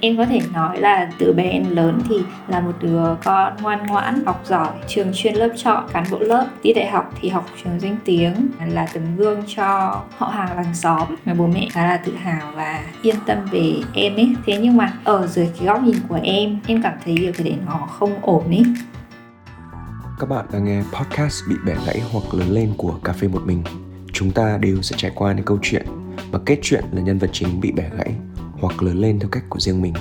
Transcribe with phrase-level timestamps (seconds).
[0.00, 2.16] em có thể nói là từ bé đến lớn thì
[2.48, 6.46] là một đứa con ngoan ngoãn, học giỏi, trường chuyên lớp chọn, cán bộ lớp,
[6.62, 8.34] đi đại học thì học trường danh tiếng,
[8.66, 12.52] là tấm gương cho họ hàng làng xóm mà bố mẹ khá là tự hào
[12.56, 14.34] và yên tâm về em ấy.
[14.46, 17.44] Thế nhưng mà ở dưới cái góc nhìn của em em cảm thấy điều cái
[17.44, 18.62] đấy nó không ổn ấy?
[20.20, 23.42] Các bạn đang nghe podcast bị bẻ gãy hoặc lớn lên của cà phê một
[23.44, 23.62] mình.
[24.12, 25.86] Chúng ta đều sẽ trải qua những câu chuyện
[26.30, 28.14] và kết chuyện là nhân vật chính bị bẻ gãy
[28.60, 29.94] hoặc lớn lên theo cách của riêng mình.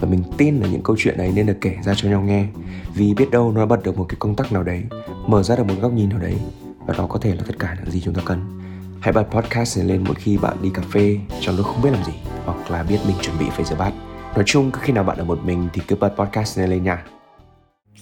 [0.00, 2.46] Và mình tin là những câu chuyện ấy nên được kể ra cho nhau nghe.
[2.94, 4.82] Vì biết đâu nó bật được một cái công tắc nào đấy,
[5.26, 6.34] mở ra được một góc nhìn nào đấy,
[6.86, 8.60] và đó có thể là tất cả những gì chúng ta cần.
[9.00, 11.90] Hãy bật podcast này lên mỗi khi bạn đi cà phê, trong lúc không biết
[11.90, 12.12] làm gì,
[12.44, 13.92] hoặc là biết mình chuẩn bị phải rửa bát.
[14.34, 16.84] Nói chung, cứ khi nào bạn ở một mình thì cứ bật podcast này lên
[16.84, 17.04] nha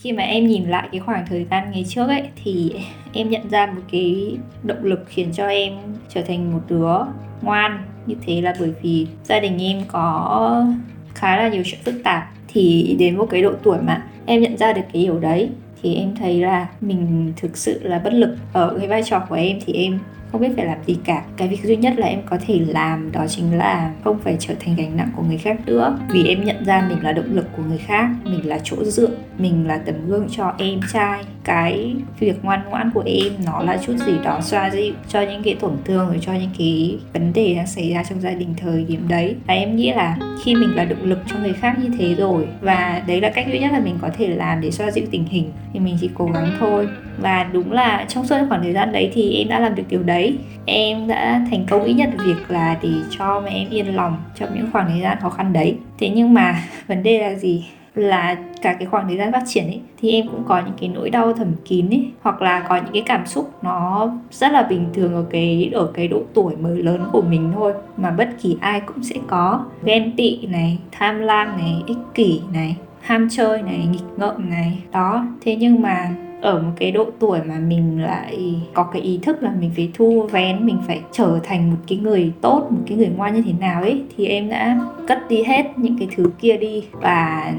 [0.03, 2.73] khi mà em nhìn lại cái khoảng thời gian ngày trước ấy, thì
[3.13, 5.73] em nhận ra một cái động lực khiến cho em
[6.09, 6.99] trở thành một đứa
[7.43, 7.85] ngoan.
[8.07, 10.67] Như thế là bởi vì gia đình em có
[11.15, 12.29] khá là nhiều chuyện phức tạp.
[12.49, 15.51] Thì đến một cái độ tuổi mà em nhận ra được cái điều đấy,
[15.83, 18.37] thì em thấy là mình thực sự là bất lực.
[18.53, 19.99] Ở cái vai trò của em thì em
[20.33, 21.23] không biết phải làm gì cả.
[21.37, 24.55] Cái việc duy nhất là em có thể làm đó chính là không phải trở
[24.61, 25.99] thành gánh nặng của người khác nữa.
[26.13, 29.11] Vì em nhận ra mình là động lực của người khác, mình là chỗ dựa,
[29.39, 31.25] mình là tấm gương cho em trai.
[31.45, 35.43] Cái việc ngoan ngoãn của em nó là chút gì đó xoa dịu cho những
[35.43, 38.55] cái tổn thương rồi cho những cái vấn đề đang xảy ra trong gia đình
[38.57, 39.37] thời điểm đấy.
[39.47, 42.49] Và em nghĩ là khi mình là động lực cho người khác như thế rồi,
[42.61, 45.25] và đấy là cách duy nhất là mình có thể làm để xoa dịu tình
[45.25, 46.89] hình, thì mình chỉ cố gắng thôi
[47.21, 50.03] và đúng là trong suốt khoảng thời gian đấy thì em đã làm được điều
[50.03, 50.39] đấy.
[50.67, 54.49] Em đã thành công ít nhất việc là để cho mẹ em yên lòng trong
[54.55, 55.77] những khoảng thời gian khó khăn đấy.
[55.99, 57.65] Thế nhưng mà vấn đề là gì?
[57.95, 60.89] Là cả cái khoảng thời gian phát triển ấy, thì em cũng có những cái
[60.89, 64.63] nỗi đau thầm kín ấy, hoặc là có những cái cảm xúc nó rất là
[64.63, 68.29] bình thường ở cái ở cái độ tuổi mới lớn của mình thôi, mà bất
[68.43, 69.65] kỳ ai cũng sẽ có.
[69.85, 74.79] Ghen tị này, tham lam này, ích kỷ này, ham chơi này, nghịch ngợm này,
[74.93, 75.27] đó.
[75.41, 76.11] Thế nhưng mà
[76.41, 79.91] ở một cái độ tuổi mà mình lại có cái ý thức là mình phải
[79.95, 83.43] thu vén mình phải trở thành một cái người tốt một cái người ngoan như
[83.43, 87.53] thế nào ấy thì em đã cất đi hết những cái thứ kia đi và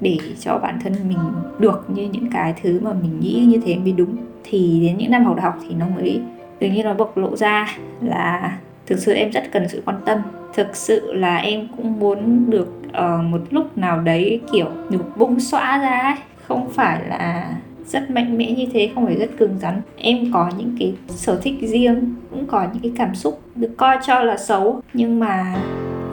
[0.00, 1.18] để cho bản thân mình
[1.58, 5.10] được như những cái thứ mà mình nghĩ như thế mới đúng thì đến những
[5.10, 6.20] năm học đại học thì nó mới
[6.58, 10.18] tự nhiên nó bộc lộ ra là thực sự em rất cần sự quan tâm
[10.54, 15.40] thực sự là em cũng muốn được uh, một lúc nào đấy kiểu được bung
[15.40, 16.14] xõa ra ấy.
[16.46, 17.54] không phải là
[17.86, 19.80] rất mạnh mẽ như thế không phải rất cứng rắn.
[19.96, 23.96] Em có những cái sở thích riêng cũng có những cái cảm xúc được coi
[24.06, 25.56] cho là xấu nhưng mà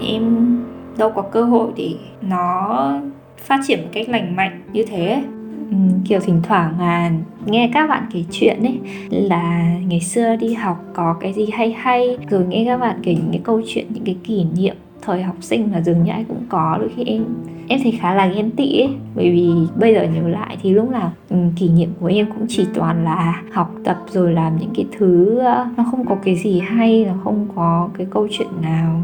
[0.07, 0.57] em
[0.97, 2.99] đâu có cơ hội để nó
[3.37, 5.23] phát triển một cách lành mạnh như thế.
[5.71, 5.75] Ừ,
[6.05, 7.11] kiểu thỉnh thoảng mà
[7.45, 11.71] nghe các bạn kể chuyện ấy là ngày xưa đi học có cái gì hay
[11.71, 15.23] hay rồi nghe các bạn kể những cái câu chuyện những cái kỷ niệm thời
[15.23, 17.25] học sinh là dường như ai cũng có đôi khi em
[17.67, 18.89] em thấy khá là ghen tị ấy.
[19.15, 19.49] Bởi vì
[19.79, 23.03] bây giờ nhớ lại thì lúc nào ừ, kỷ niệm của em cũng chỉ toàn
[23.03, 25.41] là học tập rồi làm những cái thứ
[25.77, 29.01] nó không có cái gì hay nó không có cái câu chuyện nào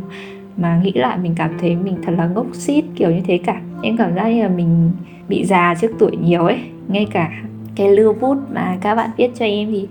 [0.57, 3.61] mà nghĩ lại mình cảm thấy mình thật là ngốc xít kiểu như thế cả.
[3.81, 4.91] Em cảm giác như là mình
[5.29, 6.59] bị già trước tuổi nhiều ấy.
[6.87, 7.31] Ngay cả
[7.75, 9.87] cái lưu bút mà các bạn viết cho em thì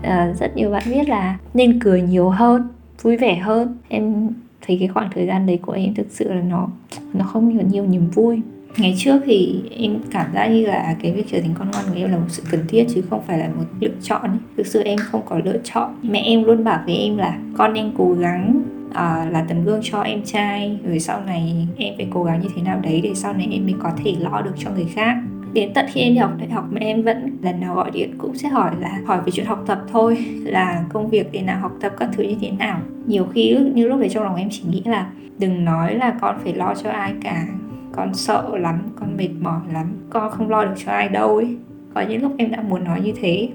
[0.00, 2.68] uh, rất nhiều bạn viết là nên cười nhiều hơn
[3.02, 3.76] vui vẻ hơn.
[3.88, 4.28] Em
[4.68, 6.68] thấy cái khoảng thời gian đấy của em thực sự là nó
[7.12, 8.40] nó không nhiều nhiều niềm vui.
[8.76, 11.94] Ngày trước thì em cảm giác như là cái việc trở thành con ngoan của
[11.96, 14.38] em là một sự cần thiết chứ không phải là một lựa chọn ấy.
[14.56, 15.94] thực sự em không có lựa chọn.
[16.02, 18.62] Mẹ em luôn bảo với em là con nên cố gắng
[18.92, 22.48] à, là tấm gương cho em trai rồi sau này em phải cố gắng như
[22.56, 25.16] thế nào đấy để sau này em mới có thể lo được cho người khác
[25.52, 28.14] đến tận khi em đi học đại học mà em vẫn lần nào gọi điện
[28.18, 31.60] cũng sẽ hỏi là hỏi về chuyện học tập thôi, là công việc thế nào,
[31.60, 32.80] học tập các thứ như thế nào.
[33.06, 36.36] Nhiều khi như lúc đấy trong lòng em chỉ nghĩ là đừng nói là con
[36.44, 37.46] phải lo cho ai cả,
[37.92, 41.56] con sợ lắm, con mệt mỏi lắm, con không lo được cho ai đâu ấy.
[41.94, 43.48] Có những lúc em đã muốn nói như thế.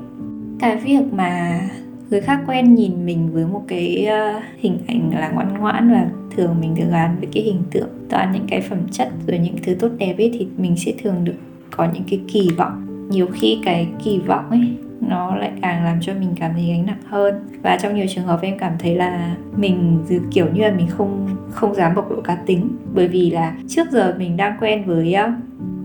[0.59, 1.61] Cái việc mà
[2.09, 4.07] người khác quen nhìn mình với một cái
[4.57, 8.31] hình ảnh là ngoan ngoãn và thường mình được gắn với cái hình tượng, toàn
[8.33, 11.35] những cái phẩm chất rồi những thứ tốt đẹp ấy thì mình sẽ thường được
[11.75, 12.87] có những cái kỳ vọng.
[13.09, 14.61] Nhiều khi cái kỳ vọng ấy,
[14.99, 17.35] nó lại càng làm cho mình cảm thấy gánh nặng hơn.
[17.61, 21.27] Và trong nhiều trường hợp em cảm thấy là mình kiểu như là mình không
[21.51, 22.69] không dám bộc lộ cá tính.
[22.93, 25.33] Bởi vì là trước giờ mình đang quen với um,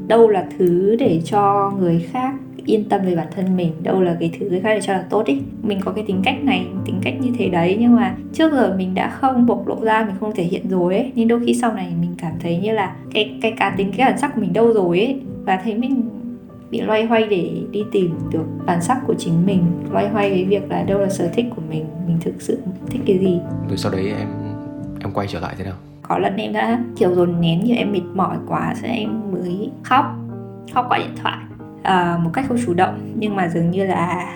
[0.07, 4.17] đâu là thứ để cho người khác yên tâm về bản thân mình, đâu là
[4.21, 6.67] cái thứ người khác để cho là tốt ý mình có cái tính cách này,
[6.85, 10.05] tính cách như thế đấy, nhưng mà trước giờ mình đã không bộc lộ ra,
[10.05, 11.13] mình không thể hiện rồi ấy.
[11.15, 14.11] Nên đôi khi sau này mình cảm thấy như là cái cái cá tính, cái
[14.11, 16.03] bản sắc của mình đâu rồi ấy và thấy mình
[16.71, 19.65] bị loay hoay để đi tìm được bản sắc của chính mình.
[19.91, 22.59] Loay hoay với việc là đâu là sở thích của mình mình thực sự
[22.91, 23.41] thích cái gì.
[23.69, 24.29] Rồi sau đấy em
[25.01, 25.75] em quay trở lại thế nào?
[26.03, 29.71] Có lần em đã kiểu dồn nén nhiều em mệt mỏi quá sẽ em mới
[29.83, 30.05] khóc.
[30.75, 31.39] Khóc qua điện thoại.
[31.79, 34.35] Uh, một cách không chủ động nhưng mà dường như là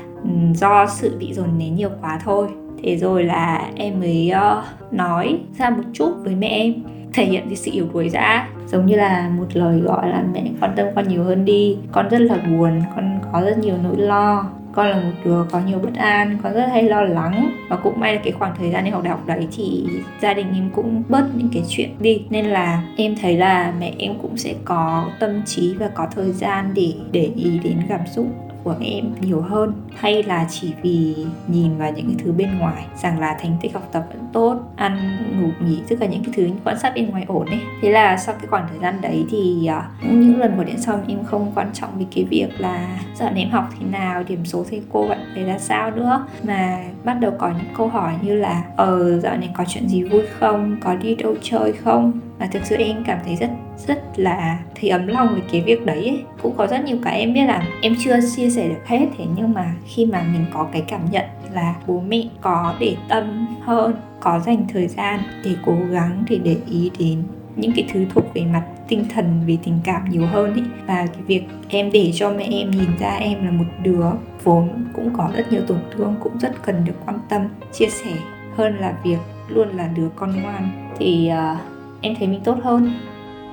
[0.54, 2.48] do sự bị dồn nén nhiều quá thôi.
[2.82, 6.74] Thế rồi là em mới uh, nói ra một chút với mẹ em
[7.12, 8.48] thể hiện cái sự yếu đuối ra.
[8.66, 11.76] Giống như là một lời gọi là mẹ quan tâm con nhiều hơn đi.
[11.92, 14.50] Con rất là buồn, con có rất nhiều nỗi lo.
[14.72, 17.50] Con là một đứa có nhiều bất an, con rất hay lo lắng.
[17.68, 19.84] Và cũng may là cái khoảng thời gian đi học đại học đấy thì
[20.20, 22.22] gia đình em cũng bớt những cái chuyện đi.
[22.30, 26.32] Nên là em thấy là mẹ em cũng sẽ có tâm trí và có thời
[26.32, 28.26] gian để để ý đến cảm xúc
[28.64, 29.72] của em nhiều hơn?
[29.96, 31.16] Hay là chỉ vì
[31.48, 34.56] nhìn vào những cái thứ bên ngoài rằng là thành tích học tập vẫn tốt
[34.76, 37.60] ăn ngủ nghỉ tất cả những cái thứ quan sát bên ngoài ổn ấy?
[37.82, 41.04] Thế là sau cái khoảng thời gian đấy thì uh, những lần gọi điện xong
[41.08, 44.44] em không quan trọng vì cái việc là dạo này em học thế nào điểm
[44.44, 46.26] số thầy cô vậy phải ra sao nữa.
[46.42, 50.02] Mà bắt đầu có những câu hỏi như là ờ dạo này có chuyện gì
[50.02, 50.76] vui không?
[50.80, 52.12] Có đi đâu chơi không?
[52.38, 53.50] Và thực sự em cảm thấy rất
[53.86, 56.24] rất là thì ấm lòng về cái việc đấy ấy.
[56.42, 59.24] cũng có rất nhiều cái em biết là em chưa chia sẻ được hết thế
[59.36, 63.46] nhưng mà khi mà mình có cái cảm nhận là bố mẹ có để tâm
[63.60, 67.22] hơn có dành thời gian để cố gắng để để ý đến
[67.56, 71.06] những cái thứ thuộc về mặt tinh thần về tình cảm nhiều hơn ý và
[71.06, 74.06] cái việc em để cho mẹ em nhìn ra em là một đứa
[74.42, 77.42] vốn cũng có rất nhiều tổn thương cũng rất cần được quan tâm
[77.72, 78.12] chia sẻ
[78.56, 79.18] hơn là việc
[79.48, 81.58] luôn là đứa con ngoan thì uh,
[82.00, 82.92] em thấy mình tốt hơn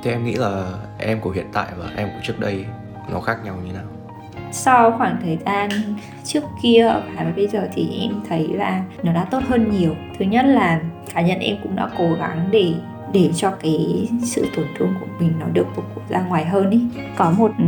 [0.03, 2.65] Thế em nghĩ là em của hiện tại và em của trước đây
[3.11, 3.83] nó khác nhau như nào?
[4.51, 5.69] Sau khoảng thời gian
[6.23, 9.95] trước kia, và bây giờ thì em thấy là nó đã tốt hơn nhiều.
[10.19, 10.81] Thứ nhất là
[11.13, 12.73] cá nhân em cũng đã cố gắng để
[13.13, 16.69] để cho cái sự tổn thương của mình nó được bộc lộ ra ngoài hơn
[16.69, 16.81] ý
[17.15, 17.65] có một ừ,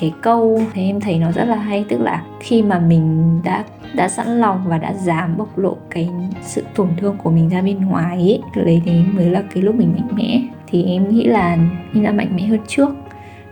[0.00, 3.64] cái câu thì em thấy nó rất là hay, tức là khi mà mình đã
[3.94, 6.08] đã sẵn lòng và đã dám bộc lộ cái
[6.42, 9.74] sự tổn thương của mình ra bên ngoài ấy lấy đấy mới là cái lúc
[9.74, 10.42] mình mạnh mẽ
[10.74, 11.58] thì em nghĩ là
[11.94, 12.88] em đã mạnh mẽ hơn trước,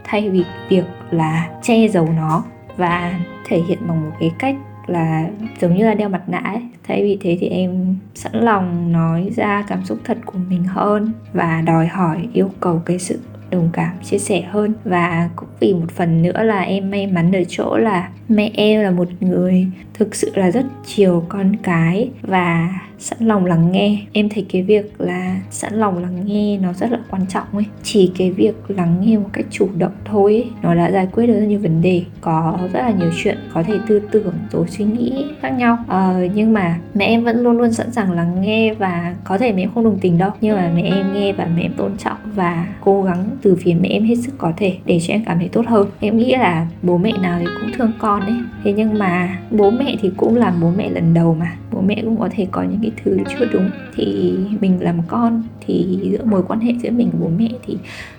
[0.04, 2.44] thay vì việc là che giấu nó
[2.76, 5.28] và thể hiện bằng một cái cách là
[5.60, 6.62] giống như là đeo mặt nạ ấy.
[6.86, 11.12] Thay vì thế thì em sẵn lòng nói ra cảm xúc thật của mình hơn
[11.32, 13.20] và đòi hỏi, yêu cầu cái sự
[13.50, 14.74] đồng cảm, chia sẻ hơn.
[14.84, 18.82] Và cũng vì một phần nữa là em may mắn ở chỗ là mẹ em
[18.82, 22.68] là một người thực sự là rất chiều con cái và
[23.02, 23.98] sẵn lòng lắng nghe.
[24.12, 27.64] Em thấy cái việc là sẵn lòng lắng nghe nó rất là quan trọng ấy.
[27.82, 31.26] Chỉ cái việc lắng nghe một cách chủ động thôi ấy, nó đã giải quyết
[31.26, 32.02] được rất nhiều vấn đề.
[32.20, 35.78] Có rất là nhiều chuyện có thể tư tưởng rồi suy nghĩ khác nhau.
[35.88, 39.52] Ờ, nhưng mà mẹ em vẫn luôn luôn sẵn sàng lắng nghe và có thể
[39.52, 40.30] mẹ em không đồng tình đâu.
[40.40, 43.74] Nhưng mà mẹ em nghe và mẹ em tôn trọng và cố gắng từ phía
[43.80, 45.88] mẹ em hết sức có thể để cho em cảm thấy tốt hơn.
[46.00, 48.36] Em nghĩ là bố mẹ nào thì cũng thương con ấy.
[48.64, 51.52] Thế nhưng mà bố mẹ thì cũng là bố mẹ lần đầu mà
[51.86, 55.98] mẹ cũng có thể có những cái thứ chưa đúng thì mình làm con, thì
[56.02, 57.78] giữa mối quan hệ giữa mình và bố mẹ thì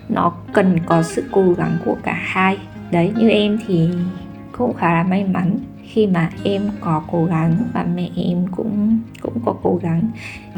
[0.09, 2.57] nó cần có sự cố gắng của cả hai.
[2.91, 3.89] Đấy, như em thì
[4.51, 8.82] cũng khá là may mắn khi mà em có cố gắng và mẹ em cũng
[9.45, 10.01] có cố gắng.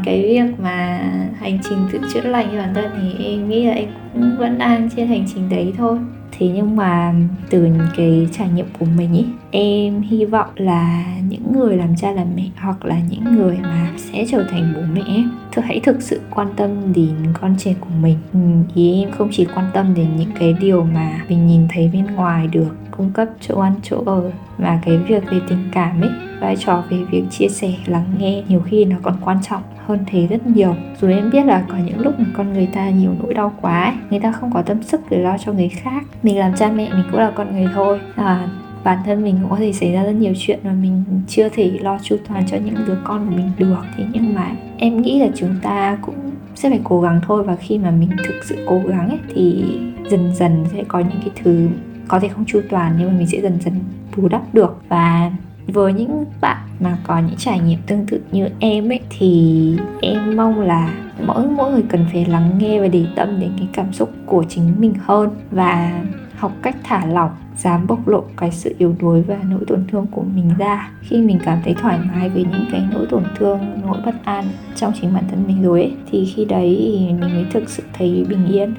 [0.03, 1.01] Cái việc mà
[1.39, 4.57] hành trình tự chữa lành cho bản thân thì em nghĩ là em cũng vẫn
[4.57, 5.99] đang trên hành trình đấy thôi.
[6.39, 7.13] Thế nhưng mà
[7.49, 11.95] từ những cái trải nghiệm của mình ý em hy vọng là những người làm
[11.95, 15.79] cha làm mẹ hoặc là những người mà sẽ trở thành bố mẹ thực hãy
[15.79, 18.17] thực sự quan tâm đến con trẻ của mình.
[18.33, 18.39] Ừ,
[18.75, 22.05] ý em không chỉ quan tâm đến những cái điều mà mình nhìn thấy bên
[22.05, 26.11] ngoài được cung cấp chỗ ăn chỗ ở mà cái việc về tình cảm ấy
[26.39, 29.99] vai trò về việc chia sẻ lắng nghe nhiều khi nó còn quan trọng hơn
[30.07, 30.75] thế rất nhiều.
[31.01, 33.83] Dù em biết là có những lúc mà con người ta nhiều nỗi đau quá
[33.83, 36.03] ấy, người ta không có tâm sức để lo cho người khác.
[36.23, 37.99] Mình làm cha mẹ mình cũng là con người thôi.
[38.15, 38.47] À,
[38.83, 41.71] bản thân mình cũng có thể xảy ra rất nhiều chuyện mà mình chưa thể
[41.81, 43.83] lo chu toàn cho những đứa con của mình được.
[43.97, 46.15] Thế nhưng mà em nghĩ là chúng ta cũng
[46.55, 47.43] sẽ phải cố gắng thôi.
[47.43, 49.63] Và khi mà mình thực sự cố gắng ấy thì
[50.09, 51.67] dần dần sẽ có những cái thứ
[52.07, 53.73] có thể không chu toàn nhưng mà mình sẽ dần dần
[54.15, 54.81] bù đắp được.
[54.89, 55.31] Và
[55.67, 60.35] với những bạn mà có những trải nghiệm tương tự như em ấy thì em
[60.35, 60.93] mong là
[61.25, 64.45] mỗi mỗi người cần phải lắng nghe và để tâm đến cái cảm xúc của
[64.49, 66.03] chính mình hơn và
[66.37, 70.07] học cách thả lỏng dám bộc lộ cái sự yếu đuối và nỗi tổn thương
[70.07, 70.91] của mình ra.
[71.01, 74.45] Khi mình cảm thấy thoải mái với những cái nỗi tổn thương nỗi bất an
[74.75, 77.83] trong chính bản thân mình rồi ấy, thì khi đấy thì mình mới thực sự
[77.93, 78.73] thấy bình yên.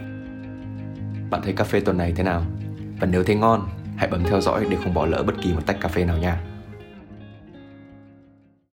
[1.31, 2.43] Bạn thấy cà phê tuần này thế nào?
[3.01, 5.67] Và nếu thấy ngon, hãy bấm theo dõi để không bỏ lỡ bất kỳ một
[5.67, 6.41] tách cà phê nào nha.